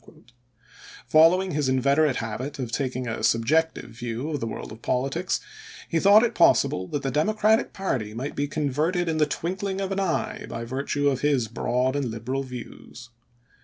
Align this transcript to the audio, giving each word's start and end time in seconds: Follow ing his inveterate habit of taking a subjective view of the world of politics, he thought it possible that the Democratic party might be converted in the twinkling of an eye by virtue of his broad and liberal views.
Follow 1.05 1.43
ing 1.43 1.51
his 1.51 1.69
inveterate 1.69 2.15
habit 2.15 2.57
of 2.57 2.71
taking 2.71 3.07
a 3.07 3.21
subjective 3.21 3.91
view 3.91 4.31
of 4.31 4.39
the 4.39 4.47
world 4.47 4.71
of 4.71 4.81
politics, 4.81 5.39
he 5.89 5.99
thought 5.99 6.23
it 6.23 6.33
possible 6.33 6.87
that 6.87 7.03
the 7.03 7.11
Democratic 7.11 7.71
party 7.71 8.11
might 8.15 8.35
be 8.35 8.47
converted 8.47 9.07
in 9.07 9.17
the 9.17 9.27
twinkling 9.27 9.79
of 9.79 9.91
an 9.91 9.99
eye 9.99 10.47
by 10.49 10.65
virtue 10.65 11.07
of 11.07 11.21
his 11.21 11.47
broad 11.47 11.95
and 11.95 12.05
liberal 12.05 12.41
views. 12.41 13.11